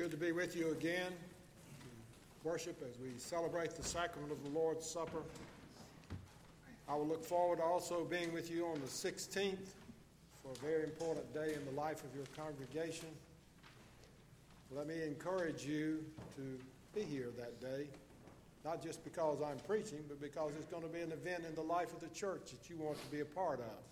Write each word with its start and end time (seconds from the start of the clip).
good 0.00 0.10
to 0.10 0.16
be 0.16 0.32
with 0.32 0.56
you 0.56 0.70
again. 0.70 1.12
Worship 2.42 2.82
as 2.88 2.98
we 2.98 3.10
celebrate 3.18 3.76
the 3.76 3.82
sacrament 3.82 4.32
of 4.32 4.42
the 4.42 4.48
Lord's 4.48 4.88
Supper. 4.88 5.20
I 6.88 6.94
will 6.94 7.06
look 7.06 7.22
forward 7.22 7.58
to 7.58 7.64
also 7.64 8.04
being 8.04 8.32
with 8.32 8.50
you 8.50 8.64
on 8.64 8.80
the 8.80 8.86
16th 8.86 9.74
for 10.42 10.52
a 10.52 10.66
very 10.66 10.84
important 10.84 11.34
day 11.34 11.52
in 11.52 11.62
the 11.66 11.78
life 11.78 12.02
of 12.02 12.14
your 12.14 12.24
congregation. 12.34 13.08
Let 14.74 14.86
me 14.86 15.02
encourage 15.02 15.66
you 15.66 16.02
to 16.36 16.58
be 16.94 17.02
here 17.02 17.28
that 17.36 17.60
day, 17.60 17.86
not 18.64 18.82
just 18.82 19.04
because 19.04 19.42
I'm 19.42 19.58
preaching, 19.66 20.02
but 20.08 20.18
because 20.18 20.52
it's 20.58 20.70
going 20.70 20.84
to 20.84 20.88
be 20.88 21.00
an 21.00 21.12
event 21.12 21.44
in 21.46 21.54
the 21.54 21.60
life 21.60 21.92
of 21.92 22.00
the 22.00 22.14
church 22.14 22.52
that 22.52 22.70
you 22.70 22.78
want 22.78 22.96
to 23.04 23.10
be 23.10 23.20
a 23.20 23.26
part 23.26 23.60
of. 23.60 23.82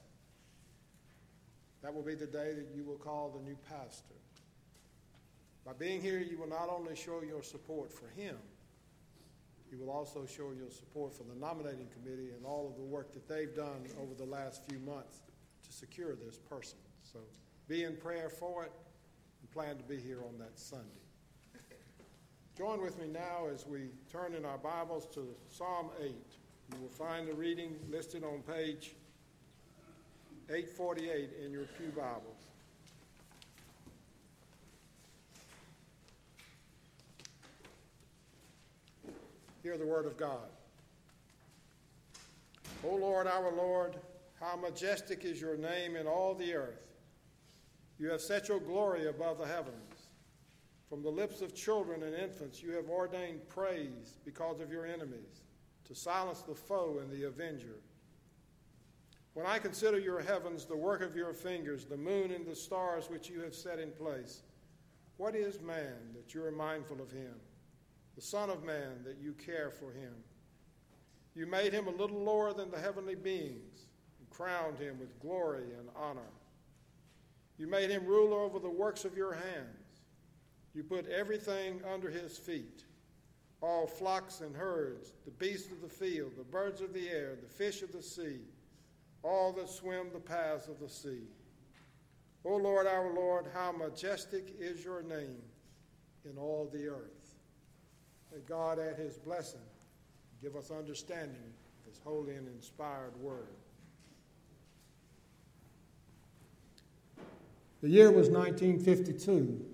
That 1.83 1.93
will 1.95 2.01
be 2.01 2.15
the 2.15 2.27
day 2.27 2.55
that 2.55 2.69
you 2.75 2.83
will 2.83 2.97
call 2.97 3.29
the 3.29 3.47
new 3.47 3.59
pastor. 3.69 4.15
By 5.69 5.75
being 5.75 6.01
here, 6.01 6.19
you 6.19 6.39
will 6.39 6.49
not 6.49 6.71
only 6.71 6.97
show 6.97 7.21
your 7.21 7.43
support 7.43 7.93
for 7.93 8.09
him, 8.19 8.37
you 9.71 9.77
will 9.77 9.91
also 9.91 10.25
show 10.25 10.53
your 10.59 10.71
support 10.71 11.13
for 11.13 11.25
the 11.25 11.39
nominating 11.39 11.89
committee 11.93 12.31
and 12.35 12.47
all 12.47 12.67
of 12.67 12.77
the 12.79 12.83
work 12.83 13.13
that 13.13 13.29
they've 13.29 13.55
done 13.55 13.85
over 14.01 14.15
the 14.15 14.25
last 14.25 14.65
few 14.67 14.79
months 14.79 15.21
to 15.63 15.71
secure 15.71 16.15
this 16.15 16.39
person. 16.39 16.79
So 17.03 17.19
be 17.69 17.85
in 17.85 17.97
prayer 17.97 18.31
for 18.31 18.65
it 18.65 18.73
and 19.43 19.51
plan 19.51 19.77
to 19.77 19.83
be 19.83 19.99
here 19.99 20.21
on 20.27 20.39
that 20.39 20.59
Sunday. 20.59 20.87
Join 22.57 22.81
with 22.81 22.99
me 22.99 23.07
now 23.07 23.49
as 23.53 23.67
we 23.67 23.91
turn 24.11 24.33
in 24.33 24.47
our 24.47 24.57
Bibles 24.57 25.07
to 25.13 25.37
Psalm 25.51 25.91
8. 26.01 26.15
You 26.73 26.81
will 26.81 26.89
find 26.89 27.29
the 27.29 27.35
reading 27.35 27.77
listed 27.91 28.25
on 28.25 28.41
page 28.41 28.95
848 30.49 31.29
in 31.45 31.53
your 31.53 31.65
Pew 31.79 31.93
Bibles. 31.95 32.49
Hear 39.69 39.77
the 39.77 39.85
word 39.85 40.07
of 40.07 40.17
God. 40.17 40.49
O 42.83 42.95
Lord, 42.95 43.27
our 43.27 43.53
Lord, 43.53 43.97
how 44.41 44.57
majestic 44.57 45.27
is 45.27 45.43
your 45.43 45.59
name 45.59 45.95
in 45.95 46.07
all 46.07 46.35
the 46.35 46.55
earth. 46.55 46.87
You 47.99 48.09
have 48.09 48.23
set 48.23 48.49
your 48.49 48.61
glory 48.61 49.09
above 49.09 49.37
the 49.37 49.47
heavens. 49.47 50.09
From 50.89 51.03
the 51.03 51.11
lips 51.11 51.43
of 51.43 51.55
children 51.55 52.03
and 52.03 52.15
infants, 52.15 52.63
you 52.63 52.71
have 52.77 52.89
ordained 52.89 53.47
praise 53.51 54.17
because 54.25 54.59
of 54.61 54.73
your 54.73 54.87
enemies, 54.87 55.43
to 55.85 55.95
silence 55.95 56.41
the 56.41 56.55
foe 56.55 57.01
and 57.03 57.13
the 57.13 57.25
avenger. 57.25 57.77
When 59.35 59.45
I 59.45 59.59
consider 59.59 59.99
your 59.99 60.23
heavens, 60.23 60.65
the 60.65 60.79
work 60.79 61.03
of 61.03 61.15
your 61.15 61.35
fingers, 61.35 61.85
the 61.85 61.99
moon 61.99 62.31
and 62.31 62.47
the 62.47 62.57
stars 62.57 63.11
which 63.11 63.29
you 63.29 63.43
have 63.43 63.55
set 63.55 63.79
in 63.79 63.91
place, 63.91 64.45
what 65.19 65.35
is 65.35 65.61
man 65.61 66.15
that 66.17 66.33
you 66.33 66.43
are 66.43 66.53
mindful 66.53 67.03
of 67.03 67.13
him? 67.13 67.35
The 68.19 68.25
Son 68.25 68.51
of 68.51 68.65
Man, 68.65 69.05
that 69.05 69.19
you 69.23 69.33
care 69.33 69.71
for 69.71 69.93
him. 69.93 70.13
You 71.37 71.47
made 71.47 71.73
him 71.73 71.87
a 71.87 71.93
little 71.93 72.21
lower 72.21 72.53
than 72.53 72.69
the 72.69 72.81
heavenly 72.81 73.15
beings 73.15 73.87
and 74.19 74.29
crowned 74.29 74.77
him 74.77 74.99
with 74.99 75.21
glory 75.21 75.67
and 75.79 75.89
honor. 75.95 76.33
You 77.59 77.69
made 77.69 77.91
him 77.91 78.05
ruler 78.05 78.41
over 78.41 78.59
the 78.59 78.69
works 78.69 79.05
of 79.05 79.17
your 79.17 79.35
hands. 79.35 80.03
You 80.75 80.83
put 80.83 81.07
everything 81.07 81.81
under 81.95 82.11
his 82.11 82.37
feet 82.37 82.83
all 83.61 83.87
flocks 83.87 84.41
and 84.41 84.55
herds, 84.57 85.13
the 85.25 85.31
beasts 85.31 85.71
of 85.71 85.81
the 85.81 85.89
field, 85.89 86.33
the 86.37 86.43
birds 86.43 86.81
of 86.81 86.93
the 86.93 87.09
air, 87.09 87.37
the 87.41 87.49
fish 87.49 87.83
of 87.83 87.93
the 87.93 88.03
sea, 88.03 88.41
all 89.23 89.53
that 89.53 89.69
swim 89.69 90.09
the 90.13 90.19
paths 90.19 90.67
of 90.67 90.81
the 90.81 90.89
sea. 90.89 91.23
O 92.45 92.57
Lord, 92.57 92.89
our 92.89 93.15
Lord, 93.15 93.47
how 93.55 93.71
majestic 93.71 94.57
is 94.59 94.85
your 94.85 95.03
name 95.03 95.43
in 96.25 96.37
all 96.37 96.69
the 96.73 96.89
earth. 96.89 97.18
May 98.33 98.41
God 98.47 98.79
add 98.79 98.97
his 98.97 99.17
blessing, 99.17 99.61
give 100.43 100.57
us 100.57 100.71
understanding 100.71 101.53
of 101.81 101.93
his 101.93 102.01
holy 102.05 102.35
and 102.35 102.47
inspired 102.49 103.17
word. 103.21 103.47
The 107.81 107.89
year 107.89 108.11
was 108.11 108.29
1952. 108.29 109.65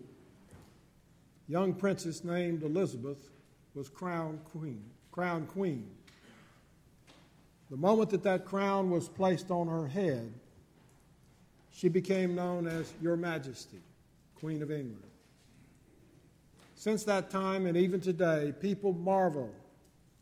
Young 1.49 1.75
princess 1.75 2.23
named 2.23 2.63
Elizabeth 2.63 3.31
was 3.75 3.89
crowned 3.89 4.45
queen. 4.45 4.85
Crowned 5.11 5.49
queen. 5.49 5.91
The 7.71 7.77
moment 7.77 8.11
that 8.11 8.23
that 8.23 8.45
crown 8.45 8.91
was 8.91 9.09
placed 9.09 9.51
on 9.51 9.69
her 9.69 9.89
head, 9.89 10.33
she 11.73 11.89
became 11.89 12.35
known 12.35 12.67
as 12.67 12.93
Your 13.01 13.17
Majesty, 13.17 13.81
Queen 14.37 14.63
of 14.63 14.71
England. 14.71 15.03
Since 16.85 17.05
that 17.05 17.31
time 17.31 17.65
and 17.65 17.79
even 17.79 17.99
today, 17.99 18.53
people 18.61 18.93
marvel 18.93 19.51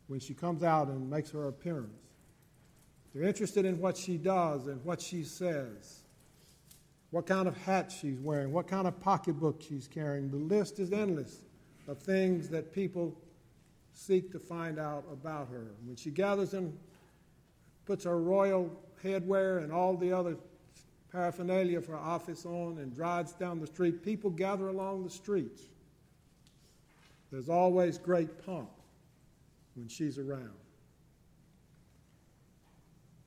when 0.07 0.21
she 0.21 0.33
comes 0.33 0.63
out 0.63 0.87
and 0.87 1.09
makes 1.09 1.29
her 1.31 1.49
appearance. 1.49 1.99
They're 3.13 3.27
interested 3.27 3.65
in 3.65 3.81
what 3.81 3.97
she 3.97 4.15
does 4.15 4.67
and 4.67 4.81
what 4.85 5.01
she 5.01 5.25
says, 5.25 6.03
what 7.11 7.25
kind 7.25 7.49
of 7.49 7.57
hat 7.57 7.91
she's 7.91 8.17
wearing, 8.17 8.53
what 8.53 8.69
kind 8.69 8.87
of 8.87 8.97
pocketbook 9.01 9.61
she's 9.61 9.89
carrying. 9.89 10.31
The 10.31 10.37
list 10.37 10.79
is 10.79 10.93
endless 10.93 11.41
of 11.89 11.97
things 11.97 12.47
that 12.47 12.71
people 12.73 13.13
seek 13.91 14.31
to 14.31 14.39
find 14.39 14.79
out 14.79 15.03
about 15.11 15.49
her. 15.49 15.71
When 15.83 15.97
she 15.97 16.11
gathers 16.11 16.53
and 16.53 16.79
puts 17.85 18.05
her 18.05 18.21
royal 18.21 18.71
headwear 19.03 19.61
and 19.61 19.69
all 19.69 19.97
the 19.97 20.13
other 20.13 20.37
paraphernalia 21.11 21.81
for 21.81 21.97
office 21.97 22.45
on 22.45 22.77
and 22.77 22.95
drives 22.95 23.33
down 23.33 23.59
the 23.59 23.67
street, 23.67 24.01
people 24.01 24.29
gather 24.29 24.69
along 24.69 25.03
the 25.03 25.09
streets 25.09 25.63
there's 27.33 27.49
always 27.49 27.97
great 27.97 28.45
pomp 28.45 28.69
when 29.73 29.87
she's 29.87 30.19
around. 30.19 30.53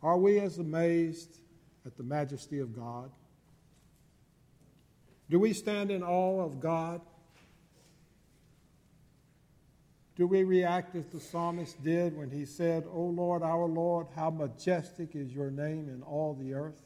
Are 0.00 0.16
we 0.16 0.38
as 0.38 0.58
amazed 0.58 1.40
at 1.84 1.96
the 1.96 2.04
majesty 2.04 2.60
of 2.60 2.72
God? 2.72 3.10
Do 5.28 5.40
we 5.40 5.52
stand 5.52 5.90
in 5.90 6.04
awe 6.04 6.40
of 6.40 6.60
God? 6.60 7.00
Do 10.14 10.28
we 10.28 10.44
react 10.44 10.94
as 10.94 11.06
the 11.06 11.18
psalmist 11.18 11.82
did 11.82 12.16
when 12.16 12.30
he 12.30 12.44
said, 12.44 12.84
O 12.88 13.00
Lord, 13.06 13.42
our 13.42 13.66
Lord, 13.66 14.06
how 14.14 14.30
majestic 14.30 15.16
is 15.16 15.32
your 15.32 15.50
name 15.50 15.88
in 15.88 16.04
all 16.04 16.32
the 16.34 16.54
earth? 16.54 16.80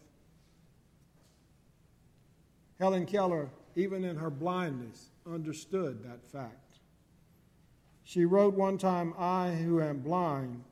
Helen 2.78 3.04
Keller, 3.04 3.50
even 3.76 4.04
in 4.04 4.16
her 4.16 4.31
blindness, 4.31 5.10
understood 5.26 6.02
that 6.02 6.25
fact. 6.25 6.69
She 8.10 8.25
wrote 8.25 8.54
one 8.54 8.76
time, 8.76 9.15
I 9.16 9.53
who 9.53 9.81
am 9.81 10.00
blind 10.00 10.65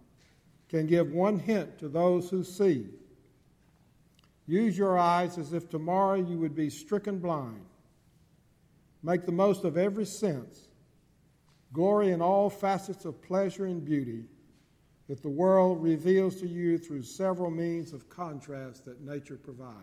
can 0.69 0.89
give 0.89 1.13
one 1.13 1.39
hint 1.39 1.79
to 1.79 1.89
those 1.89 2.29
who 2.29 2.43
see. 2.43 2.87
Use 4.49 4.77
your 4.77 4.99
eyes 4.99 5.39
as 5.39 5.53
if 5.53 5.69
tomorrow 5.69 6.17
you 6.17 6.37
would 6.39 6.57
be 6.57 6.69
stricken 6.69 7.21
blind. 7.21 7.65
Make 9.05 9.25
the 9.25 9.31
most 9.31 9.63
of 9.63 9.77
every 9.77 10.05
sense. 10.05 10.67
Glory 11.73 12.11
in 12.11 12.21
all 12.21 12.51
facets 12.51 13.05
of 13.05 13.23
pleasure 13.23 13.67
and 13.67 13.85
beauty 13.85 14.25
that 15.07 15.23
the 15.23 15.29
world 15.29 15.81
reveals 15.81 16.41
to 16.41 16.49
you 16.49 16.77
through 16.77 17.05
several 17.05 17.53
means 17.53 17.93
of 17.93 18.09
contrast 18.09 18.85
that 18.87 19.01
nature 19.01 19.37
provides. 19.37 19.77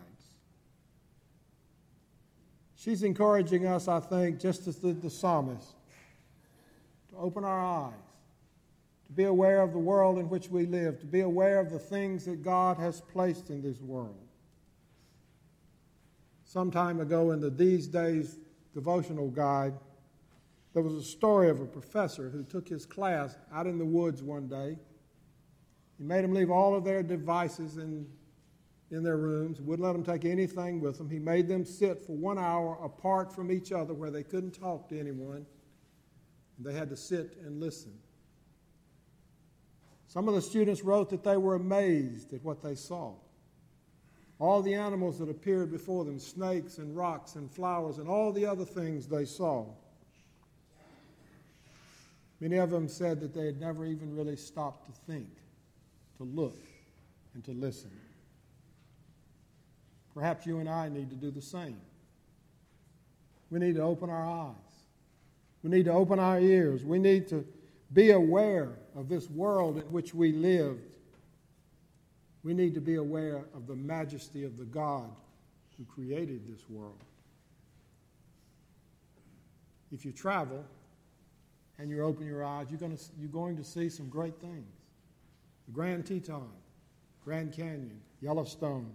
She's 2.74 3.02
encouraging 3.02 3.64
us, 3.66 3.88
I 3.88 4.00
think, 4.00 4.40
just 4.40 4.68
as 4.68 4.76
did 4.76 5.00
the 5.00 5.08
psalmist, 5.08 5.74
open 7.18 7.44
our 7.44 7.60
eyes, 7.60 7.94
to 9.06 9.12
be 9.12 9.24
aware 9.24 9.60
of 9.60 9.72
the 9.72 9.78
world 9.78 10.18
in 10.18 10.28
which 10.28 10.50
we 10.50 10.66
live, 10.66 10.98
to 11.00 11.06
be 11.06 11.20
aware 11.20 11.60
of 11.60 11.70
the 11.70 11.78
things 11.78 12.24
that 12.24 12.42
God 12.42 12.76
has 12.78 13.00
placed 13.00 13.50
in 13.50 13.62
this 13.62 13.80
world. 13.80 14.16
Some 16.44 16.70
time 16.70 17.00
ago 17.00 17.32
in 17.32 17.40
the 17.40 17.50
These 17.50 17.86
Days 17.88 18.38
devotional 18.72 19.28
guide, 19.28 19.74
there 20.74 20.82
was 20.82 20.94
a 20.94 21.02
story 21.02 21.48
of 21.48 21.60
a 21.60 21.66
professor 21.66 22.28
who 22.28 22.42
took 22.42 22.68
his 22.68 22.84
class 22.84 23.36
out 23.52 23.66
in 23.66 23.78
the 23.78 23.84
woods 23.84 24.22
one 24.22 24.46
day. 24.46 24.76
He 25.96 26.04
made 26.04 26.22
them 26.22 26.34
leave 26.34 26.50
all 26.50 26.74
of 26.74 26.84
their 26.84 27.02
devices 27.02 27.78
in, 27.78 28.06
in 28.90 29.02
their 29.02 29.16
rooms, 29.16 29.60
wouldn't 29.60 29.86
let 29.86 29.92
them 29.94 30.04
take 30.04 30.30
anything 30.30 30.80
with 30.80 30.98
them. 30.98 31.08
He 31.08 31.18
made 31.18 31.48
them 31.48 31.64
sit 31.64 32.02
for 32.02 32.14
one 32.14 32.38
hour 32.38 32.78
apart 32.82 33.34
from 33.34 33.50
each 33.50 33.72
other 33.72 33.94
where 33.94 34.10
they 34.10 34.22
couldn't 34.22 34.52
talk 34.52 34.88
to 34.90 35.00
anyone. 35.00 35.46
They 36.58 36.72
had 36.72 36.88
to 36.90 36.96
sit 36.96 37.36
and 37.44 37.60
listen. 37.60 37.92
Some 40.08 40.28
of 40.28 40.34
the 40.34 40.42
students 40.42 40.82
wrote 40.82 41.10
that 41.10 41.24
they 41.24 41.36
were 41.36 41.54
amazed 41.54 42.32
at 42.32 42.42
what 42.42 42.62
they 42.62 42.74
saw. 42.74 43.14
All 44.38 44.62
the 44.62 44.74
animals 44.74 45.18
that 45.18 45.28
appeared 45.28 45.70
before 45.70 46.04
them 46.04 46.18
snakes 46.18 46.78
and 46.78 46.96
rocks 46.96 47.34
and 47.34 47.50
flowers 47.50 47.98
and 47.98 48.08
all 48.08 48.32
the 48.32 48.46
other 48.46 48.64
things 48.64 49.06
they 49.06 49.24
saw. 49.24 49.66
Many 52.40 52.56
of 52.56 52.70
them 52.70 52.88
said 52.88 53.20
that 53.20 53.34
they 53.34 53.46
had 53.46 53.60
never 53.60 53.86
even 53.86 54.14
really 54.14 54.36
stopped 54.36 54.86
to 54.86 54.92
think, 55.10 55.28
to 56.18 56.24
look, 56.24 56.58
and 57.34 57.42
to 57.44 57.52
listen. 57.52 57.90
Perhaps 60.14 60.46
you 60.46 60.58
and 60.58 60.68
I 60.68 60.88
need 60.88 61.10
to 61.10 61.16
do 61.16 61.30
the 61.30 61.42
same. 61.42 61.80
We 63.50 63.58
need 63.58 63.76
to 63.76 63.82
open 63.82 64.10
our 64.10 64.26
eyes 64.26 64.65
We 65.66 65.78
need 65.78 65.86
to 65.86 65.92
open 65.92 66.20
our 66.20 66.38
ears. 66.38 66.84
We 66.84 67.00
need 67.00 67.26
to 67.26 67.44
be 67.92 68.12
aware 68.12 68.78
of 68.94 69.08
this 69.08 69.28
world 69.28 69.78
in 69.78 69.82
which 69.90 70.14
we 70.14 70.30
live. 70.30 70.78
We 72.44 72.54
need 72.54 72.72
to 72.74 72.80
be 72.80 72.94
aware 72.94 73.46
of 73.52 73.66
the 73.66 73.74
majesty 73.74 74.44
of 74.44 74.56
the 74.56 74.64
God 74.64 75.10
who 75.76 75.84
created 75.84 76.46
this 76.46 76.70
world. 76.70 77.02
If 79.90 80.04
you 80.04 80.12
travel 80.12 80.64
and 81.80 81.90
you 81.90 82.00
open 82.04 82.26
your 82.26 82.44
eyes, 82.44 82.68
you're, 82.70 82.78
going 82.78 82.96
to, 82.96 83.02
you're 83.18 83.28
going 83.28 83.56
to 83.56 83.64
see 83.64 83.88
some 83.88 84.08
great 84.08 84.38
things. 84.40 84.72
The 85.66 85.72
Grand 85.72 86.06
Teton, 86.06 86.48
Grand 87.24 87.52
Canyon, 87.52 88.00
Yellowstone, 88.20 88.94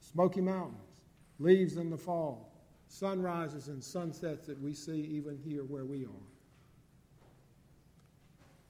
Smoky 0.00 0.40
Mountains, 0.40 0.78
leaves 1.38 1.76
in 1.76 1.90
the 1.90 1.98
fall, 1.98 2.51
sunrises 2.92 3.68
and 3.68 3.82
sunsets 3.82 4.46
that 4.46 4.60
we 4.60 4.74
see 4.74 5.00
even 5.00 5.38
here 5.38 5.64
where 5.64 5.86
we 5.86 6.04
are. 6.04 6.26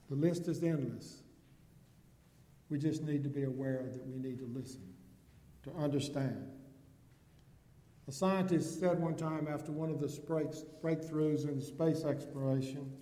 The 0.09 0.15
list 0.15 0.47
is 0.47 0.63
endless. 0.63 1.23
We 2.71 2.79
just 2.79 3.03
need 3.03 3.25
to 3.25 3.29
be 3.29 3.43
aware 3.43 3.85
that 3.93 4.07
we 4.07 4.19
need 4.19 4.39
to 4.39 4.47
listen, 4.47 4.95
to 5.65 5.73
understand. 5.73 6.47
A 8.07 8.13
scientist 8.13 8.79
said 8.79 9.01
one 9.01 9.17
time 9.17 9.49
after 9.53 9.73
one 9.73 9.91
of 9.91 9.99
the 10.01 10.07
breakthroughs 10.07 11.49
in 11.49 11.61
space 11.61 12.05
exploration 12.05 12.93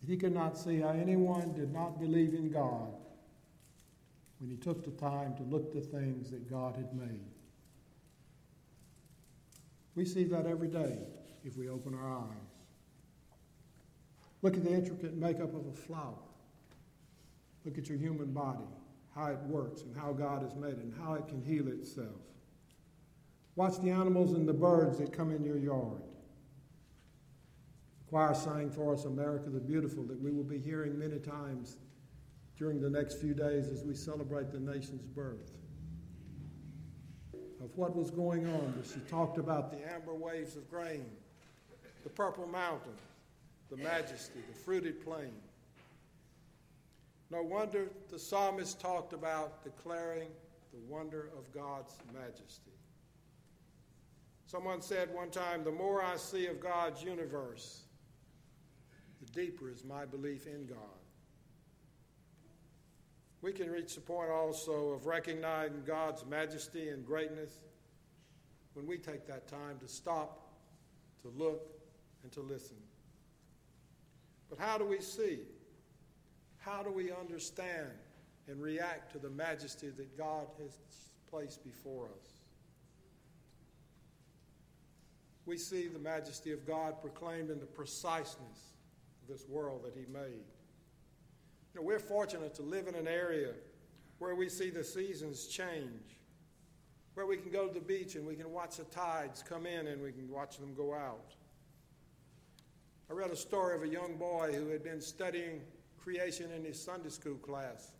that 0.00 0.10
he 0.10 0.16
could 0.16 0.34
not 0.34 0.56
see 0.56 0.80
how 0.80 0.88
anyone 0.88 1.52
did 1.52 1.72
not 1.72 2.00
believe 2.00 2.32
in 2.32 2.50
God 2.50 2.94
when 4.38 4.48
he 4.48 4.56
took 4.56 4.84
the 4.84 4.90
time 4.92 5.36
to 5.36 5.42
look 5.42 5.66
at 5.66 5.74
the 5.74 5.80
things 5.80 6.30
that 6.30 6.50
God 6.50 6.76
had 6.76 6.94
made. 6.94 7.33
We 9.94 10.04
see 10.04 10.24
that 10.24 10.46
every 10.46 10.68
day 10.68 10.98
if 11.44 11.56
we 11.56 11.68
open 11.68 11.94
our 11.94 12.10
eyes. 12.10 12.54
Look 14.42 14.56
at 14.56 14.64
the 14.64 14.72
intricate 14.72 15.14
makeup 15.14 15.54
of 15.54 15.66
a 15.66 15.72
flower. 15.72 16.18
Look 17.64 17.78
at 17.78 17.88
your 17.88 17.98
human 17.98 18.32
body, 18.32 18.66
how 19.14 19.28
it 19.28 19.38
works, 19.44 19.82
and 19.82 19.96
how 19.96 20.12
God 20.12 20.42
has 20.42 20.54
made 20.54 20.74
it, 20.74 20.78
and 20.78 20.94
how 20.94 21.14
it 21.14 21.28
can 21.28 21.42
heal 21.42 21.68
itself. 21.68 22.20
Watch 23.56 23.80
the 23.80 23.90
animals 23.90 24.34
and 24.34 24.46
the 24.48 24.52
birds 24.52 24.98
that 24.98 25.12
come 25.12 25.30
in 25.30 25.44
your 25.44 25.56
yard. 25.56 26.02
The 28.00 28.10
choir 28.10 28.34
sang 28.34 28.70
for 28.70 28.92
us 28.92 29.04
America 29.04 29.48
the 29.48 29.60
Beautiful 29.60 30.02
that 30.04 30.20
we 30.20 30.30
will 30.30 30.44
be 30.44 30.58
hearing 30.58 30.98
many 30.98 31.18
times 31.18 31.78
during 32.58 32.80
the 32.80 32.90
next 32.90 33.20
few 33.20 33.32
days 33.32 33.68
as 33.68 33.82
we 33.82 33.94
celebrate 33.94 34.50
the 34.50 34.60
nation's 34.60 35.06
birth. 35.06 35.52
Of 37.64 37.74
what 37.76 37.96
was 37.96 38.10
going 38.10 38.46
on, 38.46 38.74
but 38.76 38.86
she 38.86 39.00
talked 39.08 39.38
about 39.38 39.70
the 39.70 39.78
amber 39.90 40.12
waves 40.12 40.54
of 40.54 40.70
grain, 40.70 41.06
the 42.02 42.10
purple 42.10 42.46
mountain, 42.46 42.92
the 43.70 43.78
majesty, 43.78 44.40
the 44.46 44.54
fruited 44.54 45.02
plain. 45.02 45.32
No 47.30 47.42
wonder 47.42 47.88
the 48.10 48.18
psalmist 48.18 48.80
talked 48.80 49.14
about 49.14 49.64
declaring 49.64 50.28
the 50.74 50.92
wonder 50.92 51.30
of 51.38 51.50
God's 51.54 51.96
majesty. 52.12 52.72
Someone 54.44 54.82
said 54.82 55.12
one 55.14 55.30
time, 55.30 55.64
The 55.64 55.72
more 55.72 56.02
I 56.02 56.16
see 56.16 56.46
of 56.46 56.60
God's 56.60 57.02
universe, 57.02 57.84
the 59.22 59.32
deeper 59.32 59.70
is 59.70 59.84
my 59.84 60.04
belief 60.04 60.46
in 60.46 60.66
God. 60.66 60.76
We 63.44 63.52
can 63.52 63.70
reach 63.70 63.94
the 63.94 64.00
point 64.00 64.30
also 64.30 64.92
of 64.92 65.04
recognizing 65.04 65.82
God's 65.86 66.24
majesty 66.24 66.88
and 66.88 67.04
greatness 67.04 67.52
when 68.72 68.86
we 68.86 68.96
take 68.96 69.26
that 69.26 69.48
time 69.48 69.76
to 69.80 69.86
stop, 69.86 70.48
to 71.20 71.28
look, 71.36 71.68
and 72.22 72.32
to 72.32 72.40
listen. 72.40 72.78
But 74.48 74.58
how 74.58 74.78
do 74.78 74.86
we 74.86 74.98
see? 75.02 75.40
How 76.56 76.82
do 76.82 76.90
we 76.90 77.12
understand 77.12 77.90
and 78.48 78.62
react 78.62 79.12
to 79.12 79.18
the 79.18 79.28
majesty 79.28 79.90
that 79.90 80.16
God 80.16 80.46
has 80.62 80.78
placed 81.28 81.62
before 81.62 82.06
us? 82.06 82.30
We 85.44 85.58
see 85.58 85.88
the 85.88 85.98
majesty 85.98 86.52
of 86.52 86.66
God 86.66 87.02
proclaimed 87.02 87.50
in 87.50 87.60
the 87.60 87.66
preciseness 87.66 88.72
of 89.20 89.28
this 89.28 89.46
world 89.46 89.84
that 89.84 89.92
He 89.94 90.10
made. 90.10 90.46
You 91.74 91.80
know, 91.80 91.86
we're 91.86 91.98
fortunate 91.98 92.54
to 92.54 92.62
live 92.62 92.86
in 92.86 92.94
an 92.94 93.08
area 93.08 93.52
where 94.18 94.36
we 94.36 94.48
see 94.48 94.70
the 94.70 94.84
seasons 94.84 95.48
change, 95.48 96.20
where 97.14 97.26
we 97.26 97.36
can 97.36 97.50
go 97.50 97.66
to 97.66 97.74
the 97.74 97.80
beach 97.80 98.14
and 98.14 98.24
we 98.24 98.36
can 98.36 98.52
watch 98.52 98.76
the 98.76 98.84
tides 98.84 99.42
come 99.42 99.66
in 99.66 99.88
and 99.88 100.00
we 100.00 100.12
can 100.12 100.30
watch 100.30 100.58
them 100.58 100.72
go 100.74 100.94
out. 100.94 101.34
I 103.10 103.12
read 103.12 103.30
a 103.30 103.36
story 103.36 103.74
of 103.74 103.82
a 103.82 103.88
young 103.88 104.16
boy 104.16 104.52
who 104.54 104.68
had 104.68 104.84
been 104.84 105.00
studying 105.00 105.62
creation 105.98 106.50
in 106.52 106.64
his 106.64 106.80
Sunday 106.80 107.08
school 107.08 107.36
class, 107.36 107.92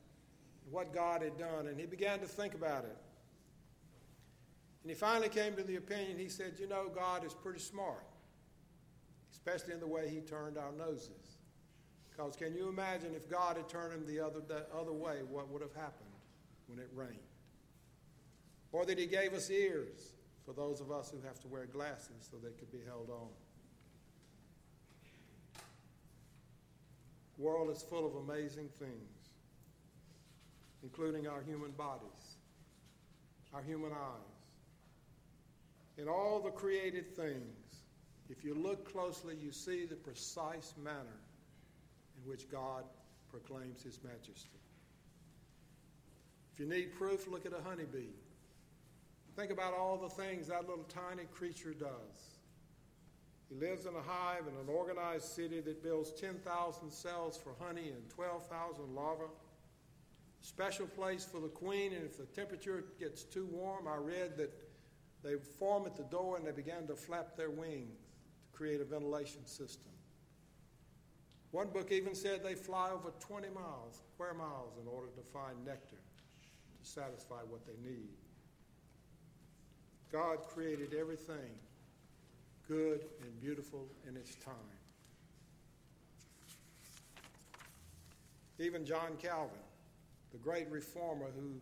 what 0.70 0.94
God 0.94 1.22
had 1.22 1.36
done, 1.36 1.66
and 1.66 1.78
he 1.78 1.86
began 1.86 2.20
to 2.20 2.26
think 2.26 2.54
about 2.54 2.84
it. 2.84 2.96
And 4.82 4.90
he 4.90 4.94
finally 4.94 5.28
came 5.28 5.56
to 5.56 5.62
the 5.62 5.76
opinion, 5.76 6.18
he 6.18 6.28
said, 6.28 6.54
You 6.58 6.68
know, 6.68 6.90
God 6.94 7.24
is 7.24 7.34
pretty 7.34 7.58
smart, 7.58 8.04
especially 9.32 9.74
in 9.74 9.80
the 9.80 9.86
way 9.86 10.08
he 10.08 10.20
turned 10.20 10.58
our 10.58 10.72
noses. 10.72 11.23
Because 12.14 12.36
can 12.36 12.54
you 12.54 12.68
imagine 12.68 13.12
if 13.14 13.28
God 13.28 13.56
had 13.56 13.68
turned 13.68 13.92
him 13.92 14.06
the 14.06 14.20
other, 14.20 14.40
the 14.40 14.66
other 14.78 14.92
way, 14.92 15.20
what 15.28 15.48
would 15.50 15.62
have 15.62 15.74
happened 15.74 16.10
when 16.68 16.78
it 16.78 16.88
rained? 16.94 17.18
Or 18.72 18.84
that 18.84 18.98
he 18.98 19.06
gave 19.06 19.32
us 19.34 19.50
ears 19.50 20.12
for 20.44 20.52
those 20.52 20.80
of 20.80 20.92
us 20.92 21.10
who 21.10 21.20
have 21.26 21.40
to 21.40 21.48
wear 21.48 21.66
glasses 21.66 22.28
so 22.30 22.36
they 22.36 22.52
could 22.52 22.70
be 22.70 22.84
held 22.86 23.10
on. 23.10 23.28
The 27.36 27.42
world 27.42 27.70
is 27.70 27.82
full 27.82 28.06
of 28.06 28.14
amazing 28.14 28.68
things, 28.78 29.30
including 30.84 31.26
our 31.26 31.42
human 31.42 31.72
bodies, 31.72 32.36
our 33.52 33.62
human 33.62 33.90
eyes. 33.90 33.98
In 35.98 36.08
all 36.08 36.40
the 36.40 36.50
created 36.50 37.16
things, 37.16 37.82
if 38.28 38.44
you 38.44 38.54
look 38.54 38.90
closely, 38.92 39.36
you 39.40 39.50
see 39.50 39.84
the 39.84 39.96
precise 39.96 40.74
manner 40.82 41.23
which 42.26 42.50
God 42.50 42.84
proclaims 43.30 43.82
his 43.82 43.98
majesty. 44.02 44.58
If 46.52 46.60
you 46.60 46.66
need 46.66 46.94
proof, 46.96 47.26
look 47.28 47.46
at 47.46 47.52
a 47.52 47.62
honeybee. 47.68 48.12
Think 49.36 49.50
about 49.50 49.74
all 49.74 49.96
the 49.96 50.08
things 50.08 50.46
that 50.46 50.68
little 50.68 50.84
tiny 50.84 51.24
creature 51.32 51.74
does. 51.74 52.38
He 53.48 53.56
lives 53.56 53.86
in 53.86 53.94
a 53.94 54.02
hive 54.02 54.44
in 54.46 54.54
an 54.54 54.68
organized 54.68 55.24
city 55.24 55.60
that 55.60 55.82
builds 55.82 56.12
10,000 56.12 56.90
cells 56.90 57.36
for 57.36 57.52
honey 57.60 57.90
and 57.90 58.08
12,000 58.10 58.94
larvae. 58.94 59.24
Special 60.40 60.86
place 60.86 61.24
for 61.24 61.40
the 61.40 61.48
queen, 61.48 61.92
and 61.92 62.04
if 62.04 62.18
the 62.18 62.26
temperature 62.26 62.84
gets 63.00 63.24
too 63.24 63.46
warm, 63.50 63.88
I 63.88 63.96
read 63.96 64.36
that 64.36 64.52
they 65.22 65.36
form 65.58 65.86
at 65.86 65.96
the 65.96 66.04
door 66.04 66.36
and 66.36 66.46
they 66.46 66.52
begin 66.52 66.86
to 66.86 66.94
flap 66.94 67.36
their 67.36 67.50
wings 67.50 67.96
to 68.44 68.56
create 68.56 68.80
a 68.80 68.84
ventilation 68.84 69.44
system. 69.46 69.93
One 71.54 71.68
book 71.68 71.92
even 71.92 72.16
said 72.16 72.42
they 72.42 72.56
fly 72.56 72.90
over 72.90 73.12
20 73.20 73.48
miles, 73.50 74.02
square 74.12 74.34
miles, 74.34 74.72
in 74.82 74.88
order 74.88 75.06
to 75.06 75.22
find 75.22 75.64
nectar 75.64 75.94
to 75.94 76.90
satisfy 76.90 77.42
what 77.48 77.64
they 77.64 77.76
need. 77.88 78.08
God 80.10 80.38
created 80.48 80.94
everything 80.94 81.54
good 82.66 83.04
and 83.22 83.40
beautiful 83.40 83.86
in 84.08 84.16
its 84.16 84.34
time. 84.44 84.54
Even 88.58 88.84
John 88.84 89.16
Calvin, 89.22 89.54
the 90.32 90.38
great 90.38 90.68
reformer 90.72 91.30
who 91.36 91.52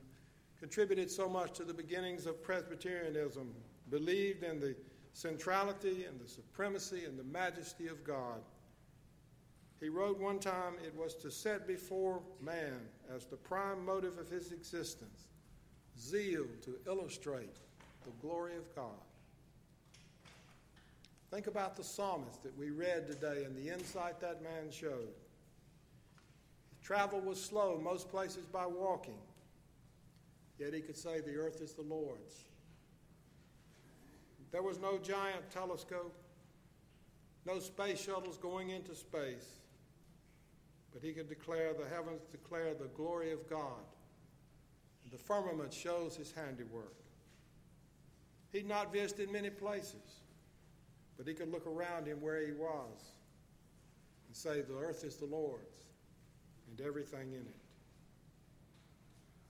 contributed 0.58 1.10
so 1.10 1.28
much 1.28 1.52
to 1.58 1.64
the 1.64 1.74
beginnings 1.74 2.24
of 2.24 2.42
Presbyterianism, 2.42 3.52
believed 3.90 4.42
in 4.42 4.58
the 4.58 4.74
centrality 5.12 6.06
and 6.06 6.18
the 6.18 6.28
supremacy 6.30 7.04
and 7.04 7.18
the 7.18 7.24
majesty 7.24 7.88
of 7.88 8.02
God. 8.04 8.40
He 9.82 9.88
wrote 9.88 10.20
one 10.20 10.38
time 10.38 10.74
it 10.86 10.96
was 10.96 11.16
to 11.16 11.30
set 11.30 11.66
before 11.66 12.22
man 12.40 12.78
as 13.12 13.24
the 13.24 13.36
prime 13.36 13.84
motive 13.84 14.16
of 14.16 14.30
his 14.30 14.52
existence 14.52 15.26
zeal 15.98 16.46
to 16.62 16.76
illustrate 16.86 17.56
the 18.04 18.12
glory 18.20 18.56
of 18.56 18.72
God. 18.76 19.02
Think 21.32 21.48
about 21.48 21.76
the 21.76 21.82
psalmist 21.82 22.44
that 22.44 22.56
we 22.56 22.70
read 22.70 23.08
today 23.08 23.42
and 23.44 23.56
the 23.56 23.74
insight 23.74 24.20
that 24.20 24.40
man 24.40 24.70
showed. 24.70 25.14
Travel 26.80 27.20
was 27.20 27.42
slow, 27.42 27.80
most 27.82 28.08
places 28.08 28.46
by 28.46 28.66
walking. 28.66 29.18
Yet 30.58 30.74
he 30.74 30.80
could 30.80 30.96
say, 30.96 31.20
The 31.20 31.34
earth 31.34 31.60
is 31.60 31.72
the 31.72 31.82
Lord's. 31.82 32.44
There 34.52 34.62
was 34.62 34.78
no 34.78 34.98
giant 34.98 35.50
telescope, 35.50 36.14
no 37.44 37.58
space 37.58 38.00
shuttles 38.00 38.36
going 38.36 38.70
into 38.70 38.94
space, 38.94 39.61
but 40.92 41.02
he 41.02 41.12
can 41.12 41.26
declare 41.26 41.72
the 41.72 41.88
heavens 41.88 42.22
declare 42.30 42.74
the 42.74 42.88
glory 42.96 43.32
of 43.32 43.48
God. 43.48 43.84
And 45.04 45.12
the 45.12 45.18
firmament 45.18 45.72
shows 45.72 46.16
his 46.16 46.32
handiwork. 46.32 46.94
He'd 48.52 48.68
not 48.68 48.92
visited 48.92 49.30
many 49.30 49.50
places 49.50 50.22
but 51.22 51.28
he 51.28 51.34
could 51.34 51.52
look 51.52 51.68
around 51.68 52.06
him 52.06 52.20
where 52.20 52.44
he 52.44 52.52
was 52.52 53.12
and 54.26 54.36
say, 54.36 54.60
The 54.62 54.76
earth 54.76 55.04
is 55.04 55.16
the 55.16 55.26
Lord's 55.26 55.76
and 56.68 56.84
everything 56.84 57.32
in 57.32 57.42
it. 57.42 57.56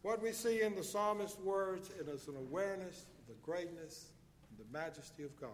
What 0.02 0.22
we 0.22 0.32
see 0.32 0.61
in 0.61 0.75
the 0.75 0.82
psalmist's 0.82 1.38
words 1.38 1.90
is 1.90 2.28
an 2.28 2.37
awareness 2.37 3.06
of 3.20 3.28
the 3.28 3.40
greatness 3.42 4.11
and 4.50 4.58
the 4.58 4.70
majesty 4.70 5.22
of 5.22 5.34
God. 5.40 5.50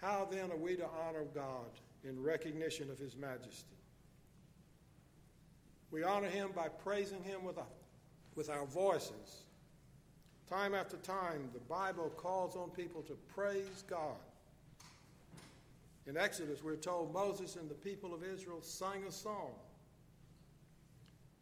How 0.00 0.28
then 0.30 0.50
are 0.50 0.56
we 0.56 0.76
to 0.76 0.86
honor 1.06 1.24
God 1.34 1.66
in 2.04 2.22
recognition 2.22 2.90
of 2.90 2.98
his 2.98 3.16
majesty? 3.16 3.76
We 5.90 6.02
honor 6.02 6.28
him 6.28 6.50
by 6.54 6.68
praising 6.68 7.22
him 7.22 7.44
with 7.44 7.58
our, 7.58 7.66
with 8.34 8.50
our 8.50 8.66
voices. 8.66 9.44
Time 10.48 10.74
after 10.74 10.96
time, 10.98 11.48
the 11.52 11.60
Bible 11.60 12.12
calls 12.16 12.56
on 12.56 12.70
people 12.70 13.02
to 13.02 13.14
praise 13.34 13.84
God. 13.88 14.16
In 16.06 16.16
Exodus, 16.16 16.62
we're 16.62 16.76
told 16.76 17.12
Moses 17.14 17.56
and 17.56 17.70
the 17.70 17.74
people 17.74 18.12
of 18.12 18.22
Israel 18.22 18.58
sang 18.60 19.04
a 19.08 19.12
song. 19.12 19.52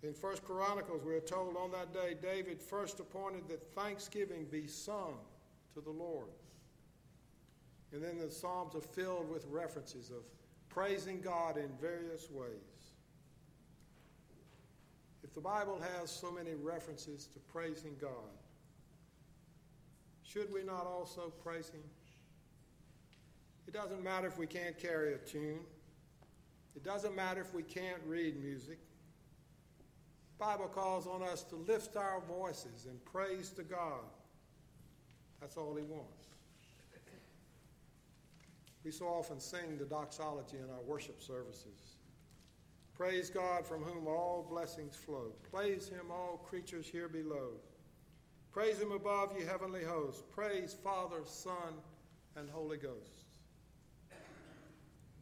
In 0.02 0.14
First 0.14 0.44
Chronicles, 0.44 1.02
we're 1.04 1.20
told 1.20 1.56
on 1.56 1.70
that 1.72 1.92
day 1.92 2.14
David 2.20 2.60
first 2.60 3.00
appointed 3.00 3.48
that 3.48 3.72
thanksgiving 3.74 4.46
be 4.50 4.66
sung 4.66 5.14
to 5.74 5.80
the 5.80 5.90
Lord. 5.90 6.28
And 7.92 8.02
then 8.02 8.18
the 8.18 8.30
Psalms 8.30 8.74
are 8.74 8.80
filled 8.80 9.30
with 9.30 9.46
references 9.50 10.10
of 10.10 10.22
praising 10.72 11.20
God 11.20 11.56
in 11.56 11.68
various 11.80 12.30
ways. 12.30 12.48
If 15.22 15.34
the 15.34 15.40
Bible 15.40 15.80
has 15.80 16.10
so 16.10 16.30
many 16.30 16.54
references 16.54 17.26
to 17.26 17.38
praising 17.38 17.96
God, 18.00 18.10
should 20.22 20.52
we 20.52 20.62
not 20.62 20.86
also 20.86 21.32
praise 21.42 21.68
Him? 21.68 21.82
It 23.66 23.74
doesn't 23.74 24.02
matter 24.02 24.26
if 24.26 24.38
we 24.38 24.46
can't 24.46 24.78
carry 24.78 25.14
a 25.14 25.18
tune. 25.18 25.60
It 26.74 26.84
doesn't 26.84 27.14
matter 27.14 27.40
if 27.40 27.54
we 27.54 27.62
can't 27.62 28.00
read 28.06 28.42
music. 28.42 28.78
The 30.38 30.44
Bible 30.44 30.68
calls 30.68 31.06
on 31.06 31.22
us 31.22 31.42
to 31.44 31.56
lift 31.56 31.96
our 31.96 32.20
voices 32.26 32.86
and 32.88 33.02
praise 33.04 33.50
to 33.50 33.62
God. 33.62 34.04
That's 35.40 35.56
all 35.56 35.74
He 35.76 35.84
wants. 35.84 36.21
We 38.84 38.90
so 38.90 39.06
often 39.06 39.38
sing 39.38 39.78
the 39.78 39.84
doxology 39.84 40.56
in 40.56 40.70
our 40.70 40.82
worship 40.84 41.22
services. 41.22 41.96
Praise 42.94 43.30
God 43.30 43.66
from 43.66 43.82
whom 43.82 44.06
all 44.06 44.46
blessings 44.48 44.96
flow. 44.96 45.32
Praise 45.50 45.88
him, 45.88 46.10
all 46.10 46.38
creatures 46.48 46.86
here 46.86 47.08
below. 47.08 47.52
Praise 48.52 48.78
him 48.78 48.92
above, 48.92 49.30
ye 49.38 49.44
heavenly 49.44 49.82
hosts. 49.82 50.22
Praise 50.30 50.76
Father, 50.84 51.20
Son, 51.24 51.74
and 52.36 52.50
Holy 52.50 52.76
Ghost. 52.76 53.38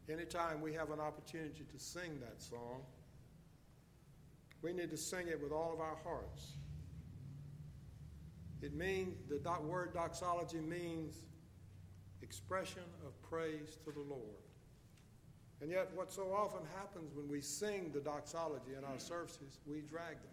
Anytime 0.09 0.61
we 0.61 0.73
have 0.73 0.91
an 0.91 0.99
opportunity 0.99 1.63
to 1.71 1.79
sing 1.79 2.19
that 2.19 2.41
song, 2.41 2.81
we 4.61 4.73
need 4.73 4.89
to 4.89 4.97
sing 4.97 5.27
it 5.27 5.41
with 5.41 5.51
all 5.51 5.71
of 5.73 5.79
our 5.79 5.97
hearts. 6.03 6.53
It 8.61 8.75
means, 8.75 9.15
the 9.29 9.39
word 9.61 9.93
doxology 9.93 10.59
means 10.59 11.15
expression 12.21 12.83
of 13.05 13.19
praise 13.21 13.77
to 13.85 13.91
the 13.91 13.99
Lord. 13.99 14.43
And 15.61 15.69
yet, 15.69 15.91
what 15.93 16.11
so 16.11 16.33
often 16.33 16.61
happens 16.75 17.13
when 17.15 17.29
we 17.29 17.39
sing 17.39 17.91
the 17.93 17.99
doxology 17.99 18.73
in 18.77 18.83
our 18.83 18.97
services, 18.97 19.59
we 19.67 19.81
drag 19.81 20.15
them. 20.15 20.31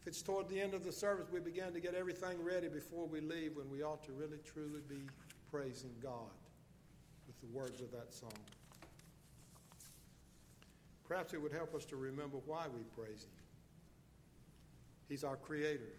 If 0.00 0.08
it's 0.08 0.22
toward 0.22 0.48
the 0.48 0.60
end 0.60 0.74
of 0.74 0.84
the 0.84 0.92
service, 0.92 1.26
we 1.30 1.38
begin 1.38 1.72
to 1.74 1.80
get 1.80 1.94
everything 1.94 2.42
ready 2.42 2.68
before 2.68 3.06
we 3.06 3.20
leave 3.20 3.56
when 3.56 3.70
we 3.70 3.82
ought 3.82 4.02
to 4.04 4.12
really 4.12 4.38
truly 4.44 4.80
be 4.88 5.02
praising 5.50 5.94
God 6.02 6.32
with 7.26 7.38
the 7.40 7.56
words 7.56 7.80
of 7.80 7.90
that 7.92 8.12
song. 8.12 8.32
Perhaps 11.06 11.34
it 11.34 11.42
would 11.42 11.52
help 11.52 11.74
us 11.74 11.84
to 11.84 11.96
remember 11.96 12.38
why 12.46 12.64
we 12.74 12.82
praise 12.96 13.24
Him. 13.24 13.30
He's 15.08 15.24
our 15.24 15.36
Creator. 15.36 15.92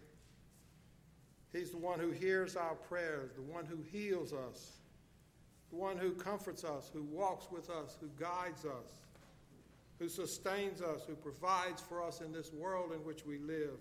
He's 1.52 1.70
the 1.70 1.78
one 1.78 2.00
who 2.00 2.10
hears 2.10 2.56
our 2.56 2.74
prayers, 2.74 3.30
the 3.36 3.42
one 3.42 3.64
who 3.64 3.78
heals 3.92 4.32
us, 4.32 4.72
the 5.74 5.80
one 5.80 5.96
who 5.96 6.12
comforts 6.12 6.62
us, 6.62 6.90
who 6.92 7.02
walks 7.02 7.50
with 7.50 7.68
us, 7.68 7.96
who 8.00 8.08
guides 8.18 8.64
us, 8.64 9.02
who 9.98 10.08
sustains 10.08 10.80
us, 10.80 11.02
who 11.06 11.14
provides 11.14 11.80
for 11.82 12.02
us 12.02 12.20
in 12.20 12.32
this 12.32 12.52
world 12.52 12.92
in 12.92 12.98
which 13.04 13.26
we 13.26 13.38
live. 13.38 13.78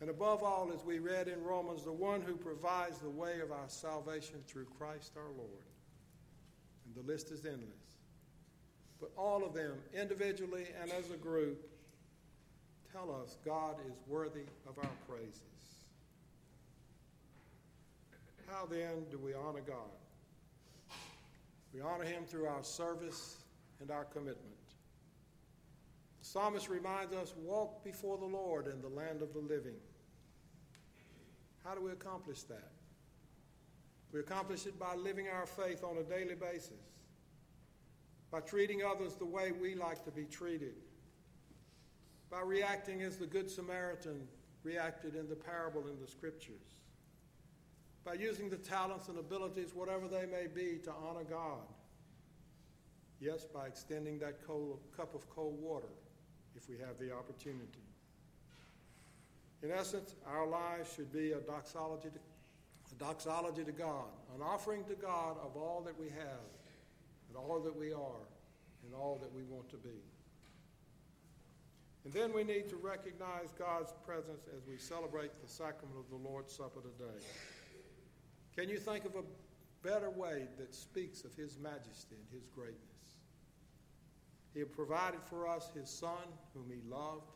And 0.00 0.10
above 0.10 0.42
all, 0.42 0.72
as 0.74 0.84
we 0.84 0.98
read 0.98 1.28
in 1.28 1.42
Romans, 1.44 1.84
the 1.84 1.92
one 1.92 2.20
who 2.20 2.34
provides 2.34 2.98
the 2.98 3.10
way 3.10 3.40
of 3.40 3.52
our 3.52 3.68
salvation 3.68 4.36
through 4.48 4.66
Christ 4.76 5.12
our 5.16 5.30
Lord. 5.36 5.64
And 6.84 6.94
the 6.96 7.12
list 7.12 7.30
is 7.30 7.46
endless. 7.46 7.68
But 9.00 9.12
all 9.16 9.44
of 9.44 9.54
them, 9.54 9.74
individually 9.92 10.66
and 10.82 10.90
as 10.90 11.10
a 11.10 11.16
group, 11.16 11.64
tell 12.92 13.10
us 13.22 13.36
God 13.44 13.76
is 13.86 13.96
worthy 14.08 14.46
of 14.68 14.78
our 14.78 14.90
praises. 15.08 15.42
How 18.48 18.66
then 18.66 19.04
do 19.10 19.18
we 19.18 19.32
honor 19.32 19.62
God? 19.64 19.90
We 21.74 21.80
honor 21.80 22.04
him 22.04 22.24
through 22.24 22.46
our 22.46 22.62
service 22.62 23.38
and 23.80 23.90
our 23.90 24.04
commitment. 24.04 24.38
The 26.20 26.24
psalmist 26.24 26.68
reminds 26.68 27.12
us 27.12 27.34
walk 27.36 27.82
before 27.84 28.16
the 28.16 28.24
Lord 28.24 28.68
in 28.68 28.80
the 28.80 28.88
land 28.88 29.22
of 29.22 29.32
the 29.32 29.40
living. 29.40 29.74
How 31.64 31.74
do 31.74 31.82
we 31.82 31.90
accomplish 31.90 32.42
that? 32.44 32.70
We 34.12 34.20
accomplish 34.20 34.66
it 34.66 34.78
by 34.78 34.94
living 34.94 35.26
our 35.26 35.46
faith 35.46 35.82
on 35.82 35.98
a 35.98 36.04
daily 36.04 36.36
basis, 36.36 36.92
by 38.30 38.40
treating 38.40 38.82
others 38.84 39.16
the 39.16 39.24
way 39.24 39.50
we 39.50 39.74
like 39.74 40.04
to 40.04 40.12
be 40.12 40.26
treated, 40.26 40.74
by 42.30 42.42
reacting 42.42 43.02
as 43.02 43.16
the 43.16 43.26
Good 43.26 43.50
Samaritan 43.50 44.28
reacted 44.62 45.16
in 45.16 45.28
the 45.28 45.34
parable 45.34 45.88
in 45.88 46.00
the 46.00 46.06
Scriptures 46.06 46.84
by 48.04 48.14
using 48.14 48.50
the 48.50 48.56
talents 48.56 49.08
and 49.08 49.18
abilities, 49.18 49.74
whatever 49.74 50.06
they 50.08 50.26
may 50.26 50.46
be, 50.46 50.78
to 50.84 50.90
honor 50.90 51.24
God. 51.24 51.66
Yes, 53.20 53.46
by 53.46 53.66
extending 53.66 54.18
that 54.18 54.46
cold, 54.46 54.80
cup 54.96 55.14
of 55.14 55.28
cold 55.30 55.58
water 55.62 55.88
if 56.54 56.68
we 56.68 56.76
have 56.78 56.98
the 56.98 57.12
opportunity. 57.12 57.80
In 59.62 59.70
essence, 59.70 60.14
our 60.26 60.46
lives 60.46 60.92
should 60.94 61.10
be 61.12 61.32
a 61.32 61.40
doxology 61.40 62.10
to, 62.10 62.94
a 62.94 62.98
doxology 62.98 63.64
to 63.64 63.72
God, 63.72 64.12
an 64.36 64.42
offering 64.42 64.84
to 64.84 64.94
God 64.94 65.36
of 65.42 65.56
all 65.56 65.82
that 65.86 65.98
we 65.98 66.08
have, 66.10 66.44
and 67.28 67.36
all 67.38 67.60
that 67.60 67.74
we 67.74 67.92
are, 67.92 68.26
and 68.84 68.94
all 68.94 69.18
that 69.22 69.32
we 69.34 69.42
want 69.44 69.70
to 69.70 69.76
be. 69.76 70.02
And 72.04 72.12
then 72.12 72.34
we 72.34 72.44
need 72.44 72.68
to 72.68 72.76
recognize 72.76 73.54
God's 73.58 73.94
presence 74.04 74.46
as 74.54 74.66
we 74.68 74.76
celebrate 74.76 75.32
the 75.40 75.48
sacrament 75.48 75.96
of 75.98 76.10
the 76.10 76.28
Lord's 76.28 76.54
Supper 76.54 76.80
today. 76.82 77.24
Can 78.56 78.68
you 78.68 78.78
think 78.78 79.04
of 79.04 79.16
a 79.16 79.24
better 79.86 80.10
way 80.10 80.46
that 80.58 80.74
speaks 80.74 81.24
of 81.24 81.34
his 81.34 81.58
majesty 81.58 82.14
and 82.14 82.28
his 82.32 82.48
greatness? 82.54 82.80
He 84.52 84.60
had 84.60 84.72
provided 84.72 85.20
for 85.28 85.48
us 85.48 85.70
his 85.74 85.90
Son, 85.90 86.28
whom 86.54 86.70
he 86.70 86.88
loved, 86.88 87.32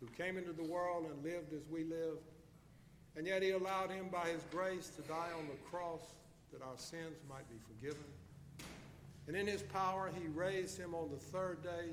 who 0.00 0.06
came 0.08 0.36
into 0.36 0.52
the 0.52 0.64
world 0.64 1.06
and 1.08 1.22
lived 1.22 1.52
as 1.52 1.68
we 1.70 1.84
live, 1.84 2.18
and 3.16 3.26
yet 3.26 3.42
he 3.42 3.50
allowed 3.50 3.90
him 3.90 4.08
by 4.10 4.28
his 4.28 4.42
grace 4.50 4.88
to 4.96 5.02
die 5.02 5.28
on 5.38 5.46
the 5.46 5.70
cross 5.70 6.14
that 6.52 6.62
our 6.62 6.76
sins 6.76 7.18
might 7.28 7.48
be 7.48 7.56
forgiven. 7.68 8.04
And 9.28 9.36
in 9.36 9.46
his 9.46 9.62
power, 9.62 10.10
he 10.20 10.26
raised 10.28 10.78
him 10.78 10.94
on 10.94 11.10
the 11.10 11.16
third 11.16 11.62
day 11.62 11.84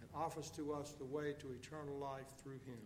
and 0.00 0.10
offers 0.14 0.50
to 0.50 0.72
us 0.72 0.92
the 0.92 1.04
way 1.04 1.34
to 1.40 1.48
eternal 1.50 1.96
life 1.98 2.26
through 2.42 2.60
him. 2.66 2.78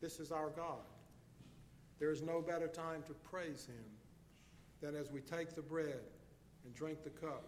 This 0.00 0.20
is 0.20 0.30
our 0.30 0.50
God. 0.50 0.78
There 2.00 2.10
is 2.10 2.22
no 2.22 2.40
better 2.40 2.66
time 2.66 3.02
to 3.06 3.12
praise 3.12 3.66
him 3.66 3.84
than 4.80 4.96
as 4.96 5.12
we 5.12 5.20
take 5.20 5.54
the 5.54 5.62
bread 5.62 6.00
and 6.64 6.74
drink 6.74 7.04
the 7.04 7.10
cup 7.10 7.44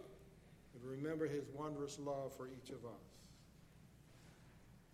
and 0.75 0.89
remember 0.89 1.27
his 1.27 1.43
wondrous 1.53 1.97
love 1.99 2.33
for 2.37 2.47
each 2.47 2.69
of 2.69 2.85
us. 2.85 3.19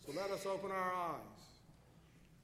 So 0.05 0.13
let 0.15 0.31
us 0.31 0.45
open 0.45 0.71
our 0.71 0.93
eyes. 0.93 1.49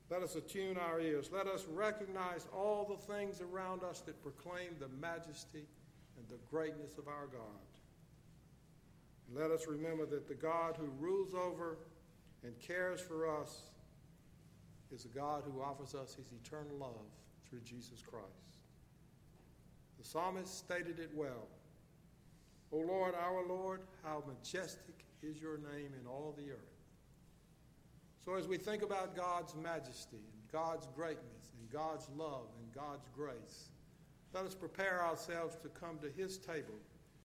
Let 0.10 0.22
us 0.22 0.36
attune 0.36 0.78
our 0.78 1.00
ears. 1.00 1.30
Let 1.34 1.48
us 1.48 1.66
recognize 1.74 2.48
all 2.54 2.86
the 2.86 3.14
things 3.14 3.42
around 3.42 3.84
us 3.84 4.02
that 4.02 4.22
proclaim 4.22 4.76
the 4.80 4.90
majesty 5.00 5.66
and 6.18 6.28
the 6.30 6.38
greatness 6.52 6.98
of 6.98 7.08
our 7.08 7.28
God. 7.32 7.66
And 9.28 9.38
let 9.40 9.52
us 9.52 9.68
remember 9.68 10.06
that 10.08 10.28
the 10.28 10.36
God 10.36 10.76
who 10.78 10.88
rules 11.00 11.34
over 11.34 11.78
and 12.44 12.54
cares 12.60 13.02
for 13.02 13.28
us 13.40 13.62
is 14.96 15.06
a 15.06 15.10
God 15.10 15.44
who 15.46 15.62
offers 15.62 15.94
us 15.94 16.16
his 16.16 16.32
eternal 16.32 16.78
love 16.80 17.12
through 17.50 17.60
Jesus 17.66 18.02
Christ. 18.02 18.62
The 20.00 20.06
psalmist 20.06 20.58
stated 20.58 21.00
it 21.00 21.12
well. 21.14 21.48
O 22.72 22.78
Lord, 22.78 23.14
our 23.14 23.46
Lord, 23.46 23.82
how 24.04 24.24
majestic 24.26 25.06
is 25.22 25.42
your 25.42 25.58
name 25.58 25.92
in 26.00 26.08
all 26.08 26.34
the 26.38 26.52
earth. 26.52 26.58
So, 28.24 28.36
as 28.36 28.48
we 28.48 28.58
think 28.58 28.84
about 28.84 29.16
God's 29.16 29.54
majesty 29.56 30.18
and 30.18 30.52
God's 30.52 30.88
greatness 30.96 31.52
and 31.60 31.70
God's 31.70 32.08
love 32.18 32.48
and 32.60 32.74
God's 32.74 33.08
grace, 33.16 33.70
Let 34.34 34.46
us 34.46 34.54
prepare 34.54 35.02
ourselves 35.02 35.56
to 35.64 35.70
come 35.70 35.98
to 36.00 36.10
his 36.10 36.38
table 36.38 36.76